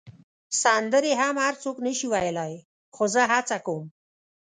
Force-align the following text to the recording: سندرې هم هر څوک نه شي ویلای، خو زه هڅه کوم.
سندرې 0.63 1.13
هم 1.21 1.35
هر 1.45 1.55
څوک 1.63 1.77
نه 1.85 1.91
شي 1.97 2.07
ویلای، 2.11 2.53
خو 2.95 3.03
زه 3.13 3.21
هڅه 3.31 3.57
کوم. 3.65 3.83